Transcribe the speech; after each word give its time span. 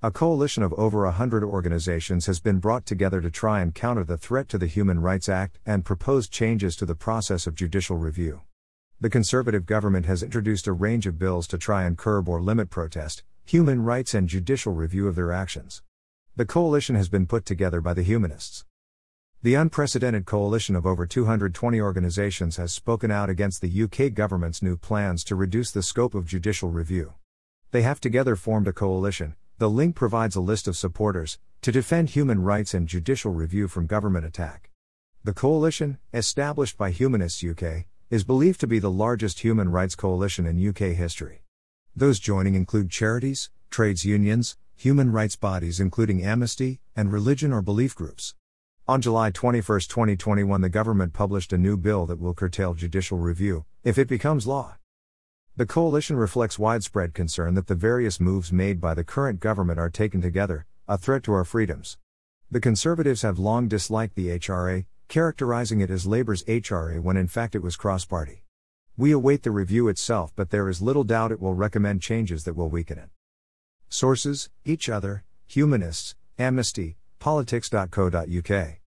A 0.00 0.12
coalition 0.12 0.62
of 0.62 0.72
over 0.74 1.06
a 1.06 1.10
hundred 1.10 1.42
organizations 1.42 2.26
has 2.26 2.38
been 2.38 2.60
brought 2.60 2.86
together 2.86 3.20
to 3.20 3.32
try 3.32 3.60
and 3.60 3.74
counter 3.74 4.04
the 4.04 4.16
threat 4.16 4.48
to 4.50 4.56
the 4.56 4.68
Human 4.68 5.00
Rights 5.00 5.28
Act 5.28 5.58
and 5.66 5.84
propose 5.84 6.28
changes 6.28 6.76
to 6.76 6.86
the 6.86 6.94
process 6.94 7.48
of 7.48 7.56
judicial 7.56 7.96
review. 7.96 8.42
The 9.00 9.10
Conservative 9.10 9.66
government 9.66 10.06
has 10.06 10.22
introduced 10.22 10.68
a 10.68 10.72
range 10.72 11.08
of 11.08 11.18
bills 11.18 11.48
to 11.48 11.58
try 11.58 11.82
and 11.82 11.98
curb 11.98 12.28
or 12.28 12.40
limit 12.40 12.70
protest, 12.70 13.24
human 13.44 13.82
rights, 13.82 14.14
and 14.14 14.28
judicial 14.28 14.72
review 14.72 15.08
of 15.08 15.16
their 15.16 15.32
actions. 15.32 15.82
The 16.36 16.46
coalition 16.46 16.94
has 16.94 17.08
been 17.08 17.26
put 17.26 17.44
together 17.44 17.80
by 17.80 17.92
the 17.92 18.04
humanists. 18.04 18.64
The 19.42 19.54
unprecedented 19.54 20.26
coalition 20.26 20.76
of 20.76 20.86
over 20.86 21.06
220 21.06 21.80
organisations 21.80 22.56
has 22.56 22.70
spoken 22.70 23.10
out 23.10 23.30
against 23.30 23.62
the 23.62 23.82
UK 23.82 24.14
government's 24.14 24.62
new 24.62 24.76
plans 24.76 25.24
to 25.24 25.34
reduce 25.34 25.72
the 25.72 25.82
scope 25.82 26.14
of 26.14 26.24
judicial 26.24 26.70
review. 26.70 27.14
They 27.72 27.82
have 27.82 28.00
together 28.00 28.36
formed 28.36 28.68
a 28.68 28.72
coalition, 28.72 29.34
the 29.58 29.68
link 29.68 29.96
provides 29.96 30.36
a 30.36 30.40
list 30.40 30.68
of 30.68 30.76
supporters, 30.76 31.36
to 31.62 31.72
defend 31.72 32.10
human 32.10 32.40
rights 32.42 32.74
and 32.74 32.86
judicial 32.86 33.32
review 33.32 33.66
from 33.66 33.88
government 33.88 34.24
attack. 34.24 34.70
The 35.24 35.34
coalition, 35.34 35.98
established 36.14 36.78
by 36.78 36.92
Humanists 36.92 37.42
UK, 37.42 37.86
is 38.08 38.22
believed 38.22 38.60
to 38.60 38.68
be 38.68 38.78
the 38.78 38.90
largest 38.90 39.40
human 39.40 39.70
rights 39.70 39.96
coalition 39.96 40.46
in 40.46 40.64
UK 40.64 40.94
history. 40.94 41.42
Those 41.96 42.20
joining 42.20 42.54
include 42.54 42.88
charities, 42.88 43.50
trades 43.68 44.04
unions, 44.04 44.56
human 44.76 45.10
rights 45.10 45.34
bodies 45.34 45.80
including 45.80 46.24
Amnesty, 46.24 46.80
and 46.94 47.12
religion 47.12 47.52
or 47.52 47.60
belief 47.60 47.96
groups. 47.96 48.36
On 48.86 49.00
July 49.00 49.32
21, 49.32 49.80
2021, 49.80 50.60
the 50.60 50.68
government 50.68 51.12
published 51.12 51.52
a 51.52 51.58
new 51.58 51.76
bill 51.76 52.06
that 52.06 52.20
will 52.20 52.32
curtail 52.32 52.74
judicial 52.74 53.18
review, 53.18 53.64
if 53.82 53.98
it 53.98 54.06
becomes 54.06 54.46
law. 54.46 54.76
The 55.58 55.66
coalition 55.66 56.16
reflects 56.16 56.56
widespread 56.56 57.14
concern 57.14 57.54
that 57.54 57.66
the 57.66 57.74
various 57.74 58.20
moves 58.20 58.52
made 58.52 58.80
by 58.80 58.94
the 58.94 59.02
current 59.02 59.40
government 59.40 59.80
are 59.80 59.90
taken 59.90 60.20
together, 60.20 60.66
a 60.86 60.96
threat 60.96 61.24
to 61.24 61.32
our 61.32 61.44
freedoms. 61.44 61.98
The 62.48 62.60
Conservatives 62.60 63.22
have 63.22 63.40
long 63.40 63.66
disliked 63.66 64.14
the 64.14 64.28
HRA, 64.38 64.86
characterizing 65.08 65.80
it 65.80 65.90
as 65.90 66.06
Labour's 66.06 66.44
HRA 66.44 67.00
when 67.00 67.16
in 67.16 67.26
fact 67.26 67.56
it 67.56 67.62
was 67.64 67.74
cross 67.74 68.04
party. 68.04 68.44
We 68.96 69.10
await 69.10 69.42
the 69.42 69.50
review 69.50 69.88
itself, 69.88 70.32
but 70.36 70.50
there 70.50 70.68
is 70.68 70.80
little 70.80 71.02
doubt 71.02 71.32
it 71.32 71.40
will 71.40 71.54
recommend 71.54 72.02
changes 72.02 72.44
that 72.44 72.54
will 72.54 72.70
weaken 72.70 72.96
it. 72.96 73.08
Sources 73.88 74.50
Each 74.64 74.88
Other, 74.88 75.24
Humanists, 75.48 76.14
Amnesty, 76.38 76.98
Politics.co.uk. 77.18 78.76